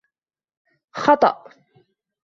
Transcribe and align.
خطأ. 1.01 1.31